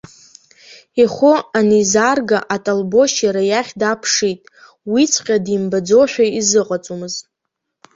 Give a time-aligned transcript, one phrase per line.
[1.01, 4.41] Ихәы анизаарга, аталбошь иара иахь дааԥшит,
[4.91, 7.23] уиҵәҟьа димбаӡошәа изыҟаҵомызт.